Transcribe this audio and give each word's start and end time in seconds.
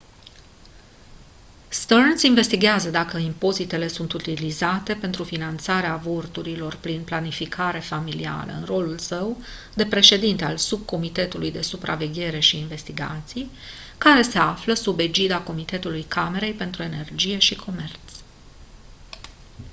stearns 1.69 2.21
investighează 2.21 2.89
dacă 2.89 3.17
impozitele 3.17 3.87
sunt 3.87 4.13
utilizate 4.13 4.93
pentru 4.95 5.23
finanțarea 5.23 5.91
avorturilor 5.93 6.75
prin 6.75 7.03
planificarea 7.03 7.79
familială 7.79 8.51
în 8.51 8.65
rolul 8.65 8.97
său 8.97 9.37
de 9.75 9.85
președinte 9.85 10.43
al 10.45 10.57
subcomitetului 10.57 11.51
de 11.51 11.61
supraveghere 11.61 12.39
și 12.39 12.59
investigații 12.59 13.49
care 13.97 14.21
se 14.21 14.37
află 14.37 14.73
sub 14.73 14.99
egida 14.99 15.41
comitetului 15.41 16.03
camerei 16.03 16.51
pentru 16.53 16.83
energie 16.83 17.37
și 17.37 17.55
comerț 17.55 18.11